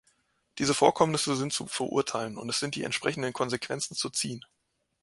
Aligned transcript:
Diese 0.57 0.73
Vorkommnisse 0.73 1.35
sind 1.35 1.53
zu 1.53 1.67
verurteilen, 1.67 2.35
und 2.39 2.49
es 2.49 2.59
sind 2.59 2.73
die 2.73 2.81
entsprechenden 2.85 3.33
Konsequenzen 3.33 3.95
zu 3.95 4.09
ziehen. 4.09 4.43